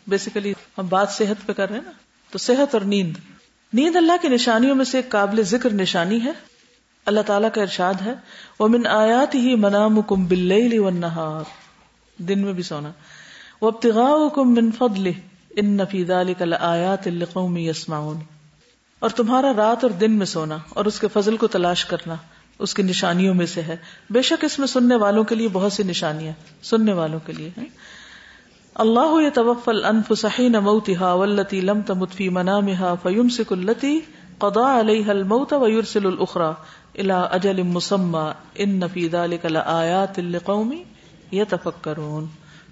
[0.07, 1.91] بیسیکلی ہم بات صحت پہ کر رہے ہیں نا،
[2.31, 3.13] تو صحت اور نیند۔
[3.73, 6.31] نیند اللہ کی نشانیوں میں سے قابل ذکر نشانی ہے۔
[7.05, 8.13] اللہ تعالیٰ کا ارشاد ہے
[8.59, 10.53] وہ من آیات ہی منام کم بل
[12.17, 12.91] دن میں بھی سونا۔
[13.61, 14.69] من
[15.57, 15.79] ان
[18.99, 22.15] اور تمہارا رات اور دن میں سونا اور اس کے فضل کو تلاش کرنا
[22.59, 23.77] اس کی نشانیوں میں سے ہے۔
[24.09, 27.49] بے شک اس میں سننے والوں کے لیے بہت سی نشانیاں سننے والوں کے لیے
[27.57, 27.65] ہیں۔
[28.75, 33.99] اللہ توفل انفسحین موتها والتي لم تمت في منامها فيمسك التي
[34.37, 36.53] قضى عليها الموت ويرسل الاخرى
[36.95, 40.83] الى اجل مسمى ان في ذلك لآيات لقوم
[41.31, 42.25] يتفكرون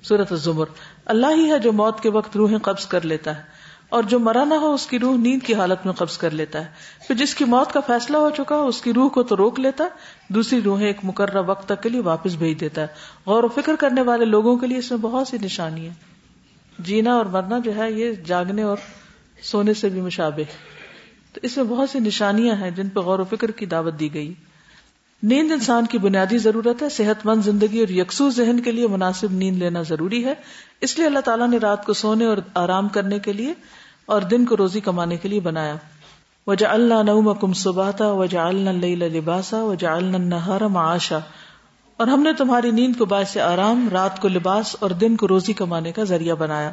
[0.03, 0.65] سورت الزمر۔
[1.05, 3.41] اللہ ہی ہے جو موت کے وقت روحیں قبض کر لیتا ہے،
[3.89, 6.59] اور جو مرا نہ ہو اس کی روح نیند کی حالت میں قبض کر لیتا
[6.59, 9.59] ہے۔ پھر جس کی موت کا فیصلہ ہو چکا اس کی روح کو تو روک
[9.59, 12.87] لیتا ہے، دوسری روحیں ایک مقررہ وقت تک کے لیے واپس بھیج دیتا ہے۔
[13.25, 15.93] غور و فکر کرنے والے لوگوں کے لیے اس میں بہت سی نشانی ہے
[16.79, 18.77] جینا اور مرنا جو ہے، یہ جاگنے اور
[19.43, 20.43] سونے سے بھی مشابہ۔
[21.33, 24.13] تو اس میں بہت سی نشانیاں ہیں جن پہ غور و فکر کی دعوت دی
[24.13, 24.33] گئی۔
[25.23, 29.31] نیند انسان کی بنیادی ضرورت ہے صحت مند زندگی اور یکسو ذہن کے لیے مناسب
[29.31, 30.33] نیند لینا ضروری ہے۔
[30.81, 33.53] اس لیے اللہ تعالیٰ نے رات کو سونے اور آرام کرنے کے لیے
[34.05, 35.75] اور دن کو روزی کمانے کے لیے بنایا۔
[36.47, 41.19] وجہ اللہ نعم کم سباتا وجہ اللہ لباسا وجہ اللہ معاشا۔
[41.97, 45.53] اور ہم نے تمہاری نیند کو باعث آرام، رات کو لباس اور دن کو روزی
[45.53, 46.71] کمانے کا ذریعہ بنایا۔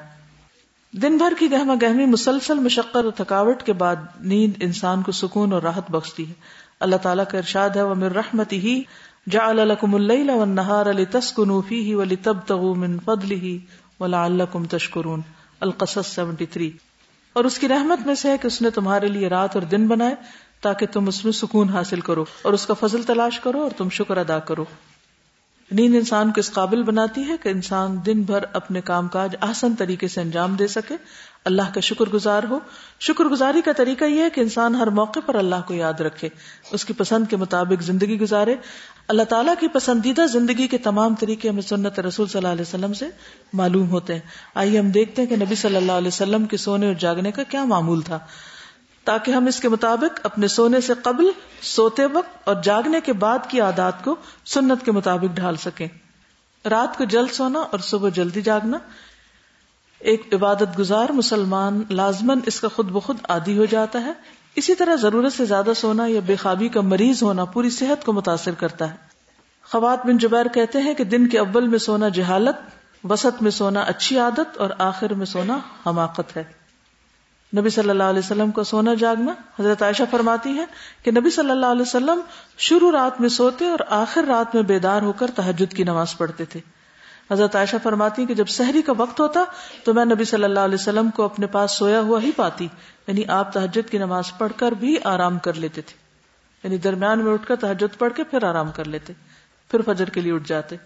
[0.93, 5.53] دن بھر کی گہما گہمی مسلسل مشقت اور تھکاوٹ کے بعد نیند انسان کو سکون
[5.53, 6.33] اور راحت بخشتی ہے۔
[6.81, 8.81] اللہ تعالیٰ کا ارشاد ہے، ومن رحمته
[9.27, 13.57] جعل لكم الليل والنهار لتسكنوا فيه ولتبتغوا من فضله
[14.01, 15.21] ولعلكم تشكرون۔
[15.61, 16.69] القصص 73
[17.33, 19.87] اور اس کی رحمت میں سے ہے کہ اس نے تمہارے لیے رات اور دن
[19.87, 20.15] بنائے
[20.61, 23.89] تاکہ تم اس میں سکون حاصل کرو اور اس کا فضل تلاش کرو اور تم
[23.89, 24.65] شکر ادا کرو۔
[25.71, 29.75] نیند انسان کو اس قابل بناتی ہے کہ انسان دن بھر اپنے کام کاج آسن
[29.75, 30.97] طریقے سے انجام دے سکے
[31.45, 32.59] اللہ کا شکر گزار ہو۔
[33.01, 36.29] شکر گزاری کا طریقہ یہ ہے کہ انسان ہر موقع پر اللہ کو یاد رکھے،
[36.71, 38.55] اس کی پسند کے مطابق زندگی گزارے۔
[39.09, 42.93] اللہ تعالیٰ کی پسندیدہ زندگی کے تمام طریقے ہمیں سنت رسول صلی اللہ علیہ وسلم
[42.93, 43.09] سے
[43.53, 44.21] معلوم ہوتے ہیں۔
[44.55, 47.43] آئیے ہم دیکھتے ہیں کہ نبی صلی اللہ علیہ وسلم کے سونے اور جاگنے کا
[47.43, 48.19] کیا معمول تھا۔
[49.05, 51.31] تاکہ ہم اس کے مطابق اپنے سونے سے قبل
[51.63, 55.89] سوتے وقت اور جاگنے کے بعد کی عادات کو سنت کے مطابق ڈھال سکیں۔
[56.69, 58.79] رات کو جلد سونا اور صبح جلدی جاگنا۔
[60.01, 64.13] ایک عبادت گزار مسلمان لازمن اس کا خود بخود عادی ہو جاتا ہے۔
[64.57, 68.13] اسی طرح ضرورت سے زیادہ سونا یا بے خوابی کا مریض ہونا پوری صحت کو
[68.13, 68.97] متاثر کرتا ہے۔
[69.71, 72.57] خوات بن جبیر کہتے ہیں کہ دن کے اول میں سونا جہالت،
[73.05, 76.45] وسط میں سونا اچھی عادت اور آخر میں سونا حماقت ہے۔
[77.57, 80.65] نبی صلی اللہ علیہ وسلم کو سونا جاگنا حضرت عائشہ فرماتی ہے
[81.03, 82.21] کہ نبی صلی اللہ علیہ وسلم
[82.59, 86.45] شروع رات میں سوتے اور آخر رات میں بیدار ہو کر تحجد کی نماز پڑھتے
[86.45, 86.61] تھے۔
[87.31, 89.45] حضرت عائشہ فرماتی کہ جب سحری کا وقت ہوتا
[89.85, 92.69] تو میں نبی صلی اللہ علیہ وسلم کو اپنے پاس سویا ہوا ہی پاتی
[93.07, 96.01] یعنی آپ تحجد کی نماز پڑھ کر بھی آرام کر لیتے تھے۔
[96.65, 99.13] یعنی درمیان میں اٹھ کر تحجد پڑھ کے پھر آرام کر لیتے،
[99.71, 100.77] پھر فجر کے لیے اٹھ جاتے۔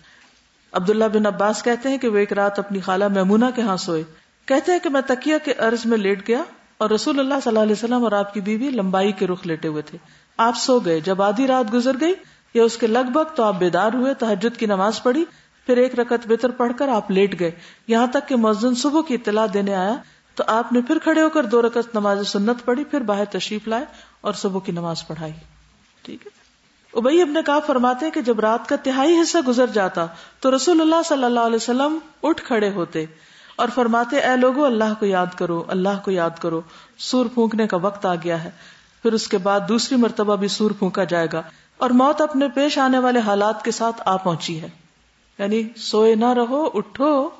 [0.72, 4.02] عبداللہ بن عباس کہتے ہیں کہ وہ ایک رات اپنی خالہ میمونہ کے ہاں سوئے۔
[4.46, 6.42] کہتے ہیں کہ میں تکیا کے عرض میں لیٹ گیا
[6.78, 9.68] اور رسول اللہ صلی اللہ علیہ وسلم اور آپ کی بیوی لمبائی کے رخ لیٹے
[9.68, 9.98] ہوئے تھے۔
[10.37, 12.14] آپ سو گئے۔ جب آدھی رات گزر گئی
[12.54, 15.24] یا اس کے لگ بھگ تو آپ بیدار ہوئے تحجد کی نماز پڑھی۔
[15.66, 17.50] پھر ایک رکت بہتر پڑھ کر آپ لیٹ گئے۔
[17.88, 19.94] یہاں تک کہ مؤذن صبح کی اطلاع دینے آیا
[20.35, 23.68] تو آپ نے پھر کھڑے ہو کر دو رکت نماز سنت پڑھی، پھر باہر تشریف
[23.68, 23.85] لائے
[24.20, 25.33] اور صبح کی نماز پڑھائی۔
[26.03, 26.44] ٹھیک ہے؟
[26.94, 30.07] ابئی اپنے کہا فرماتے کہ جب رات کا تہائی حصہ گزر جاتا
[30.40, 33.05] تو رسول اللہ صلی اللہ علیہ وسلم اٹھ کھڑے ہوتے
[33.57, 36.61] اور فرماتے، اے لوگو، اللہ کو یاد کرو، اللہ کو یاد کرو،
[36.98, 38.50] سور پھونکنے کا وقت آ گیا ہے۔
[39.03, 41.42] پھر اس کے بعد دوسری مرتبہ بھی سور پھونکا جائے گا
[41.77, 44.68] اور موت اپنے پیش آنے والے حالات کے ساتھ آ پہنچی ہے۔
[45.38, 47.31] یعنی سوئے نہ رہو، اٹھو،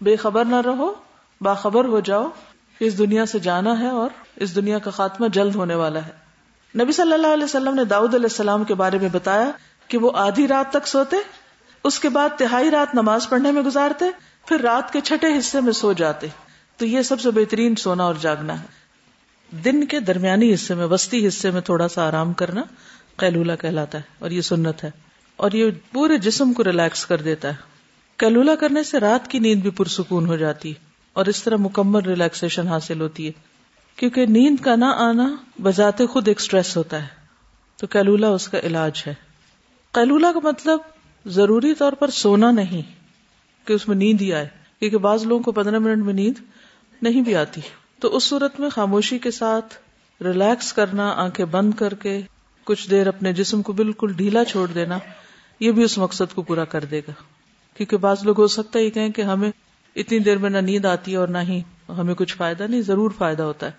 [0.00, 0.92] بے خبر نہ رہو،
[1.40, 2.28] باخبر ہو جاؤ۔
[2.80, 6.24] اس دنیا سے جانا ہے اور اس دنیا کا خاتمہ جلد ہونے والا ہے۔
[6.82, 9.50] نبی صلی اللہ علیہ وسلم نے داؤد علیہ السلام کے بارے میں بتایا
[9.88, 11.16] کہ وہ آدھی رات تک سوتے،
[11.84, 14.04] اس کے بعد تہائی رات نماز پڑھنے میں گزارتے،
[14.46, 16.26] پھر رات کے چھٹے حصے میں سو جاتے۔
[16.76, 18.66] تو یہ سب سے بہترین سونا اور جاگنا ہے۔
[19.50, 22.62] دن کے درمیانی حصے میں، وسطی حصے میں تھوڑا سا آرام کرنا
[23.16, 24.90] قیلولا کہلاتا ہے اور یہ سنت ہے۔
[25.36, 27.54] اور یہ پورے جسم کو ریلیکس کر دیتا ہے۔
[28.16, 30.74] کیلولا کرنے سے رات کی نیند بھی پرسکون ہو جاتی ہے
[31.12, 33.32] اور اس طرح مکمل ریلیکسیشن حاصل ہوتی ہے۔
[33.96, 37.06] کیونکہ نیند کا نہ آنا بذات خود ایک سٹریس ہوتا ہے۔
[37.76, 39.14] تو کیلولا اس کا علاج ہے۔
[39.92, 40.78] کیلولا کا مطلب
[41.26, 42.82] ضروری طور پر سونا نہیں،
[43.66, 46.34] کہ اس میں نیند ہی آئے۔ کیونکہ بعض لوگوں کو پندرہ منٹ میں نیند
[47.02, 47.60] نہیں بھی آتی۔
[47.98, 49.74] تو اس صورت میں خاموشی کے ساتھ
[50.22, 52.20] ریلیکس کرنا، آنکھیں بند کر کے
[52.64, 54.98] کچھ دیر اپنے جسم کو بالکل ڈھیلا چھوڑ دینا
[55.60, 57.12] یہ بھی اس مقصد کو پورا کر دے گا۔
[57.76, 59.50] کیونکہ بعض لوگ ہو سکتا ہے یہ کہیں کہ ہمیں
[59.96, 63.10] اتنی دیر میں نہ نیند آتی ہے اور نہ ہی ہمیں کچھ فائدہ نہیں، ضرور
[63.18, 63.72] فائدہ ہوتا ہے۔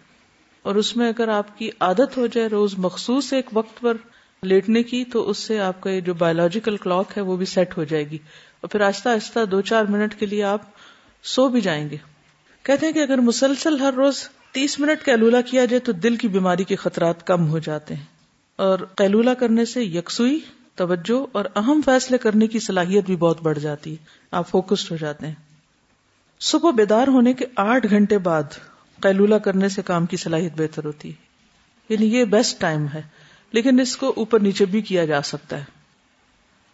[0.61, 3.97] اور اس میں اگر آپ کی عادت ہو جائے روز مخصوص ایک وقت پر
[4.43, 7.83] لیٹنے کی، تو اس سے آپ کا جو بایولوجیکل کلاک ہے، وہ بھی سیٹ ہو
[7.83, 8.17] جائے گی۔
[8.61, 10.61] اور پھر آہستہ آہستہ دو چار منٹ کے لیے آپ
[11.23, 11.97] سو بھی جائیں گے۔
[12.63, 16.27] کہتے ہیں کہ اگر مسلسل ہر روز تیس منٹ کیلولا کیا جائے، تو دل کی
[16.27, 18.03] بیماری کے خطرات کم ہو جاتے ہیں۔
[18.55, 20.39] اور کیلولا کرنے سے یکسوئی
[20.75, 23.97] توجہ اور اہم فیصلے کرنے کی صلاحیت بھی بہت بڑھ جاتی ہے۔
[24.31, 25.33] آپ فوکسڈ ہو جاتے ہیں۔
[26.39, 28.43] صبح بیدار ہونے کے آٹھ گھنٹے بعد
[29.01, 31.13] کیلولا کرنے سے کام کی صلاحیت بہتر ہوتی ہے۔
[31.89, 33.01] یعنی یہ بیسٹ ٹائم ہے۔
[33.51, 35.63] لیکن اس کو اوپر نیچے بھی کیا جا سکتا ہے۔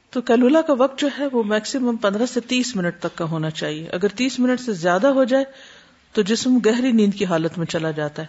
[0.10, 3.50] تو کیلولا کا وقت جو ہے وہ میکسیمم پندرہ سے تیس منٹ تک کا ہونا
[3.50, 5.44] چاہیے۔ اگر تیس منٹ سے زیادہ ہو جائے
[6.12, 8.28] تو جسم گہری نیند کی حالت میں چلا جاتا ہے،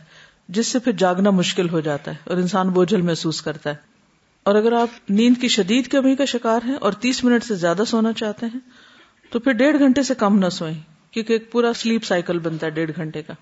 [0.49, 3.92] جس سے پھر جاگنا مشکل ہو جاتا ہے اور انسان بوجھل محسوس کرتا ہے۔
[4.43, 7.83] اور اگر آپ نیند کی شدید کمی کا شکار ہیں اور تیس منٹ سے زیادہ
[7.87, 8.61] سونا چاہتے ہیں،
[9.31, 12.71] تو پھر ڈیڑھ گھنٹے سے کم نہ سوئیں، کیونکہ ایک پورا سلیپ سائیکل بنتا ہے
[12.71, 13.33] ڈیڑھ گھنٹے کا۔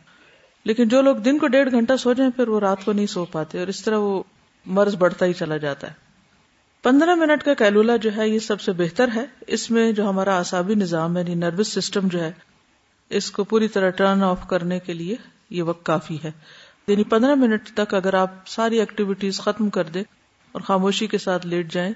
[0.65, 3.25] لیکن جو لوگ دن کو ڈیڑھ گھنٹہ سو جائیں، پھر وہ رات کو نہیں سو
[3.25, 4.23] پاتے اور اس طرح وہ
[4.67, 5.93] مرض بڑھتا ہی چلا جاتا ہے۔
[6.83, 10.39] پندرہ منٹ کا کیلولا جو ہے، یہ سب سے بہتر ہے۔ اس میں جو ہمارا
[10.39, 12.33] اعصابی نظام ہے یعنی نروس سسٹم جو ہے،
[13.09, 15.17] اس کو پوری طرح ٹرن آف کرنے کے لیے
[15.51, 16.31] یہ وقت کافی ہے۔
[16.87, 20.05] یعنی پندرہ منٹ تک اگر آپ ساری ایکٹیویٹیز ختم کر دیں
[20.53, 21.93] اور خاموشی کے ساتھ لیٹ جائیں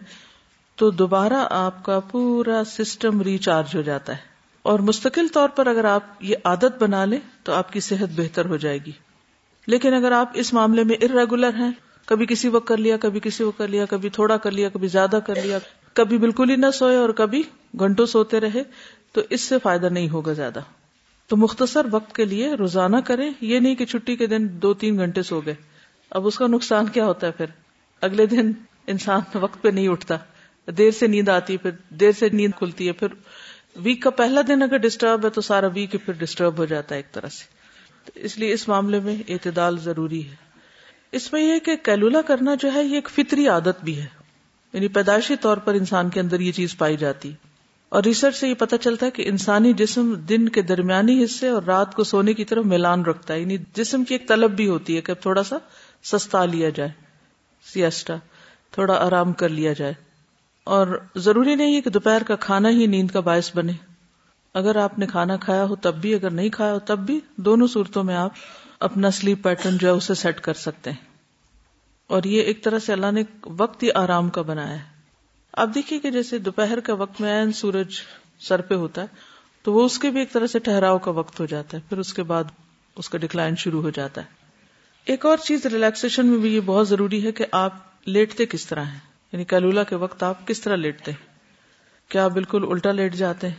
[0.77, 5.85] تو دوبارہ آپ کا پورا سسٹم ریچارج ہو جاتا ہے۔ اور مستقل طور پر اگر
[5.85, 8.93] آپ یہ عادت بنا لیں تو آپ کی صحت بہتر ہو جائے گی۔
[9.67, 11.73] لیکن اگر آپ اس معاملے میں ارریگولر ہیں،
[12.07, 14.89] کبھی کسی وقت کر لیا، کبھی کسی وقت کر لیا، کبھی تھوڑا کر لیا، کبھی
[14.89, 15.59] زیادہ کر لیا،
[15.93, 17.43] کبھی بالکل ہی نہ سوئے اور کبھی
[17.79, 18.63] گھنٹوں سوتے رہے،
[19.13, 20.61] تو اس سے فائدہ نہیں ہوگا زیادہ۔
[21.29, 24.99] تو مختصر وقت کے لیے روزانہ کریں، یہ نہیں کہ چھٹی کے دن دو تین
[24.99, 25.55] گھنٹے سو گئے۔
[26.11, 27.47] اب اس کا نقصان کیا ہوتا ہے پھر؟
[28.05, 28.53] اگلے دن
[28.87, 30.17] انسان وقت پہ نہیں اٹھتا،
[30.71, 33.09] دیر سے نیند آتی، پھر دیر سے نیند کھلتی ہے، پھر
[33.77, 36.99] ویک کا پہلا دن اگر ڈسٹرب ہے تو سارا ویک پھر ڈسٹرب ہو جاتا ہے
[36.99, 37.65] ایک طرح سے۔
[38.15, 40.35] اس لیے اس معاملے میں اعتدال ضروری ہے۔
[41.13, 44.07] اس میں یہ کہ کیلولا کرنا جو ہے یہ ایک فطری عادت بھی ہے۔
[44.73, 47.33] یعنی پیدائشی طور پر انسان کے اندر یہ چیز پائی جاتی۔
[47.89, 51.63] اور ریسرچ سے یہ پتا چلتا ہے کہ انسانی جسم دن کے درمیانی حصے اور
[51.63, 54.97] رات کو سونے کی طرف میلان رکھتا ہے۔ یعنی جسم کی ایک طلب بھی ہوتی
[54.97, 55.57] ہے کہ تھوڑا سا
[56.03, 57.04] سستا لیا جائے۔
[57.73, 58.15] سیاسٹا
[58.71, 59.95] تھوڑا آرام کر لیا جائے۔
[60.65, 63.73] اور ضروری نہیں ہے کہ دوپہر کا کھانا ہی نیند کا باعث بنے۔
[64.55, 67.67] اگر آپ نے کھانا کھایا ہو تب بھی، اگر نہیں کھایا ہو تب بھی، دونوں
[67.67, 68.31] صورتوں میں آپ
[68.81, 71.15] اپنا سلیپ پیٹرن جو ہے اسے سیٹ کر سکتے ہیں۔
[72.07, 74.85] اور یہ ایک طرح سے اللہ نے وقت ہی آرام کا بنایا ہے۔
[75.53, 77.93] آپ دیکھیے کہ جیسے دوپہر کا وقت میں این سورج
[78.41, 79.07] سر پہ ہوتا ہے،
[79.63, 81.99] تو وہ اس کے بھی ایک طرح سے ٹھہراؤ کا وقت ہو جاتا ہے۔ پھر
[81.99, 82.45] اس کے بعد
[82.97, 84.44] اس کا ڈکلائن شروع ہو جاتا ہے۔
[85.05, 87.73] ایک اور چیز ریلیکسیشن میں بھی یہ بہت ضروری ہے کہ آپ
[88.07, 88.99] لیٹتے کس طرح ہیں؟
[89.33, 91.27] یعنی کلولا کے وقت آپ کس طرح لیٹتے ہیں؟
[92.09, 93.55] کیا آپ بالکل الٹا لیٹ جاتے ہیں؟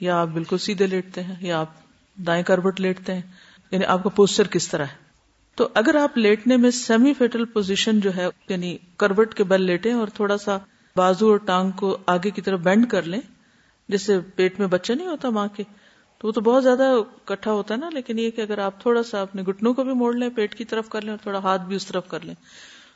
[0.00, 1.70] یا آپ بالکل سیدھے لیٹتے ہیں؟ یا آپ
[2.26, 3.22] دائیں کروٹ لیٹتے ہیں؟
[3.70, 4.96] یعنی آپ کا پوسچر کس طرح ہے؟
[5.54, 9.92] تو اگر آپ لیٹنے میں سیمی فیٹل پوزیشن جو ہے یعنی کروٹ کے بل لیٹے
[9.92, 10.58] اور تھوڑا سا
[10.96, 13.20] بازو اور ٹانگ کو آگے کی طرف بینڈ کر لیں،
[13.88, 15.62] جس سے پیٹ میں بچہ نہیں ہوتا ماں کے
[16.22, 19.02] تو وہ تو بہت زیادہ کٹھا ہوتا ہے نا، لیکن یہ کہ اگر آپ تھوڑا
[19.02, 21.62] سا اپنے گٹنوں کو بھی موڑ لیں، پیٹ کی طرف کر لیں اور تھوڑا ہاتھ
[21.62, 22.34] بھی اس طرف کر لیں،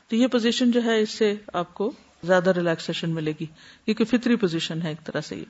[0.09, 1.91] تو یہ پوزیشن جو ہے، اس سے آپ کو
[2.23, 3.45] زیادہ ریلیکسیشن ملے گی،
[3.85, 5.43] کیونکہ فطری پوزیشن ہے ایک طرح سے یہ۔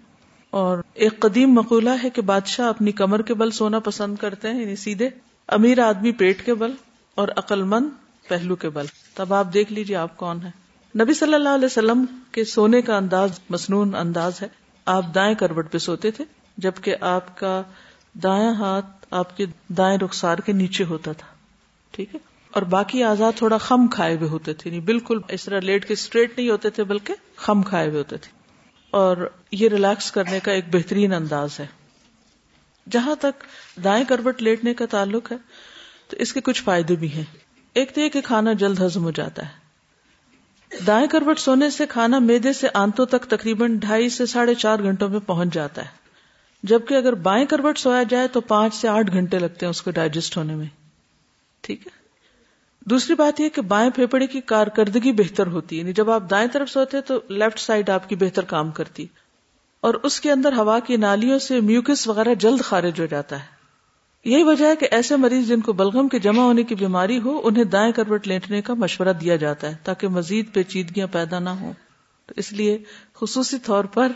[0.49, 4.61] اور ایک قدیم مقولہ ہے کہ بادشاہ اپنی کمر کے بل سونا پسند کرتے ہیں
[4.61, 5.09] یعنی سیدھے،
[5.47, 6.71] امیر آدمی پیٹ کے بل
[7.15, 7.89] اور عقل مند
[8.27, 10.51] پہلو کے بل۔ تب آپ دیکھ لیجیے آپ کون ہے
[11.03, 14.47] نبی صلی اللہ علیہ وسلم کے سونے کا انداز مصنون انداز ہے۔
[14.85, 16.23] آپ دائیں کروٹ پہ سوتے تھے۔
[16.57, 17.61] جبکہ آپ کا
[18.13, 21.27] دائیں ہاتھ آپ کے دائیں رخسار کے نیچے ہوتا تھا،
[21.91, 22.19] ٹھیک ہے؟
[22.51, 25.93] اور باقی آزاد تھوڑا خم کھائے ہوئے ہوتے تھے یعنی بالکل اس طرح لیٹ کے
[25.93, 28.37] اسٹریٹ نہیں ہوتے تھے، بلکہ خم کھائے ہوئے ہوتے تھے۔
[28.89, 31.67] اور یہ ریلیکس کرنے کا ایک بہترین انداز ہے۔
[32.89, 33.43] جہاں تک
[33.83, 35.37] دائیں کروٹ لیٹنے کا تعلق ہے،
[36.07, 37.23] تو اس کے کچھ فائدے بھی ہیں۔
[37.73, 39.67] ایک تو یہ کہ کھانا جلد ہزم ہو جاتا ہے۔
[40.87, 45.09] دائیں کروٹ سونے سے کھانا میدے سے آنتوں تک تقریباً ڈھائی سے ساڑھے چار گھنٹوں
[45.09, 46.06] میں پہنچ جاتا ہے۔
[46.67, 49.91] جبکہ اگر بائیں کروٹ سویا جائے تو پانچ سے آٹھ گھنٹے لگتے ہیں اس کو
[49.91, 50.65] ڈائجسٹ ہونے میں۔
[51.61, 51.97] ٹھیک ہے؟
[52.85, 56.47] دوسری بات یہ کہ بائیں پھیپڑے کی کارکردگی بہتر ہوتی ہے۔ یعنی جب آپ دائیں
[56.53, 59.05] طرف سوتے تو لیفٹ سائڈ آپ کی بہتر کام کرتی۔
[59.81, 63.57] اور اس کے اندر ہوا کی نالیوں سے میوکس وغیرہ جلد خارج ہو جاتا ہے۔
[64.25, 67.41] یہی وجہ ہے کہ ایسے مریض جن کو بلغم کے جمع ہونے کی بیماری ہو،
[67.43, 71.73] انہیں دائیں کروٹ لیٹنے کا مشورہ دیا جاتا ہے تاکہ مزید پیچیدگیاں پیدا نہ ہوں۔
[72.25, 72.77] تو اس لیے
[73.13, 74.11] خصوصی طور پر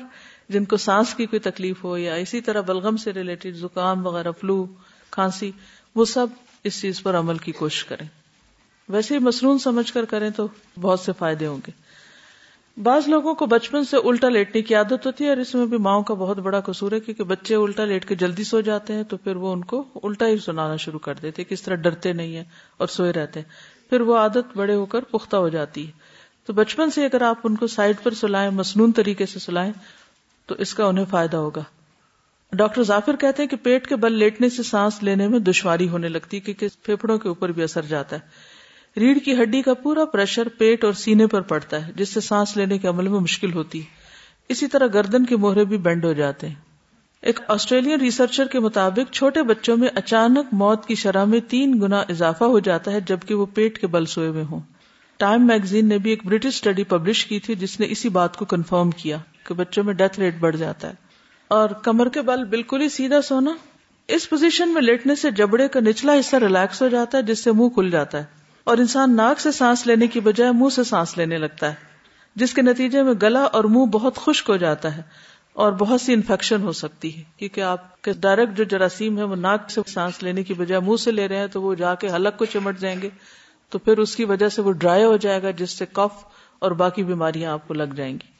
[0.51, 4.31] جن کو سانس کی کوئی تکلیف ہو یا اسی طرح بلغم سے ریلیٹڈ زکام وغیرہ
[4.31, 4.65] فلو
[5.11, 5.51] کھانسی،
[5.95, 6.27] وہ سب
[6.63, 8.07] اس چیز پر عمل کی کوشش کریں۔
[8.89, 10.47] ویسے ہی مصنون سمجھ کر کریں تو
[10.81, 11.71] بہت سے فائدے ہوں گے۔
[12.83, 15.77] بعض لوگوں کو بچپن سے الٹا لیٹنے کی عادت ہوتی ہے اور اس میں بھی
[15.77, 19.03] ماؤں کا بہت بڑا قصور ہے کیونکہ بچے الٹا لیٹ کے جلدی سو جاتے ہیں
[19.03, 22.35] تو پھر وہ ان کو الٹا ہی سنانا شروع کر دیتے کس طرح ڈرتے نہیں
[22.35, 22.43] ہیں
[22.77, 23.47] اور سوئے رہتے ہیں۔
[23.89, 25.91] پھر وہ عادت بڑے ہو کر پختہ ہو جاتی ہے۔
[26.45, 29.73] تو بچپن سے اگر آپ ان کو سائڈ پر سلائیں، مصنون طریقے سے سلائیں
[30.51, 31.63] تو اس کا انہیں فائدہ ہوگا۔
[32.51, 36.07] ڈاکٹر ظافر کہتے ہیں کہ پیٹ کے بل لیٹنے سے سانس لینے میں دشواری ہونے
[36.09, 38.21] لگتی ہے کیونکہ پھیپڑوں کے اوپر بھی اثر جاتا ہے۔
[38.99, 42.57] ریڑھ کی ہڈی کا پورا پریشر پیٹ اور سینے پر پڑتا ہے، جس سے سانس
[42.57, 43.85] لینے کے عمل میں مشکل ہوتی ہے۔
[44.49, 46.55] اسی طرح گردن کے موہرے بھی بینڈ ہو جاتے ہیں۔
[47.21, 51.99] ایک آسٹریلین ریسرچر کے مطابق چھوٹے بچوں میں اچانک موت کی شرح میں تین گنا
[51.99, 54.59] اضافہ ہو جاتا ہے جبکہ وہ پیٹ کے بل سوئے ہوئے ہوں۔
[55.17, 58.45] ٹائم میگزین نے بھی ایک برٹش اسٹڈی پبلش کی تھی جس نے اسی بات کو
[58.45, 60.93] کنفرم کیا۔ کہ بچوں میں ڈیتھ ریٹ بڑھ جاتا ہے۔
[61.47, 63.51] اور کمر کے بل بالکل ہی سیدھا سونا،
[64.07, 67.51] اس پوزیشن میں لیٹنے سے جبڑے کا نچلا حصہ ریلیکس ہو جاتا ہے، جس سے
[67.51, 68.23] منہ کھل جاتا ہے۔
[68.63, 71.73] اور انسان ناک سے سانس لینے کی بجائے منہ سے سانس لینے لگتا ہے،
[72.35, 75.01] جس کے نتیجے میں گلا اور منہ بہت خشک ہو جاتا ہے
[75.53, 79.35] اور بہت سی انفیکشن ہو سکتی ہے۔ کیونکہ آپ کے ڈائریکٹ جو جراثیم ہے وہ
[79.35, 82.11] ناک سے سانس لینے کی بجائے منہ سے لے رہے ہیں، تو وہ جا کے
[82.11, 83.09] حلق کو چمٹ جائیں گے۔
[83.69, 86.25] تو پھر اس کی وجہ سے وہ ڈرائی ہو جائے گا، جس سے کف
[86.59, 88.30] اور باقی بیماریاں آپ کو لگ جائیں گی۔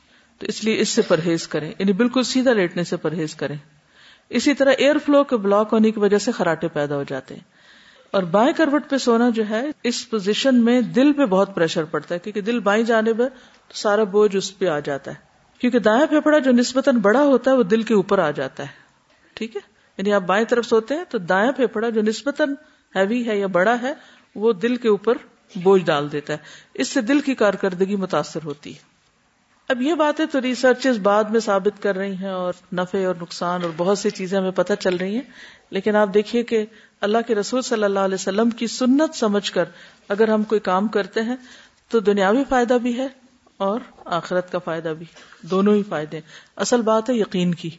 [0.42, 3.56] تو اس لیے اس سے پرہیز کریں۔ یعنی بالکل سیدھا لیٹنے سے پرہیز کریں۔
[4.30, 7.42] اسی طرح ایئر فلو کے بلاک ہونے کی وجہ سے خراٹے پیدا ہو جاتے ہیں۔
[8.12, 12.16] اور بائیں کروٹ پہ سونا جو ہے، اس پوزیشن میں دل پہ بہت پریشر پڑتا
[12.16, 13.24] ہے۔ کیونکہ دل بائیں جانے پہ
[13.68, 15.16] تو سارا بوجھ اس پہ آ جاتا ہے۔
[15.60, 18.72] کیونکہ دایاں پھیپڑا جو نسبتاً بڑا ہوتا ہے، وہ دل کے اوپر آ جاتا ہے۔
[19.34, 19.62] ٹھیک ہے؟
[19.98, 22.54] یعنی آپ بائیں طرف سوتے ہیں، تو دایاں پھیپڑا جو نسبتاً
[22.96, 23.94] ہیوی ہے یا بڑا ہے،
[24.36, 25.18] وہ دل کے اوپر
[25.56, 26.38] بوجھ ڈال دیتا ہے۔
[26.74, 28.91] اس سے دل کی کارکردگی متاثر ہوتی ہے۔
[29.70, 33.64] اب یہ باتیں تو ریسرچز بعد میں ثابت کر رہی ہیں اور نفع اور نقصان
[33.64, 35.22] اور بہت سی چیزیں ہمیں پتہ چل رہی ہیں۔
[35.70, 36.66] لیکن آپ دیکھیے کہ
[37.02, 39.66] اللہ کے رسول صلی اللہ علیہ وسلم کی سنت سمجھ کر
[40.10, 41.36] اگر ہم کوئی کام کرتے ہیں
[41.90, 43.08] تو دنیاوی فائدہ بھی ہے
[43.58, 45.06] اور آخرت کا فائدہ بھی
[45.42, 46.22] دونوں ہی فائدے
[46.56, 47.70] اصل بات ہے یقین کی۔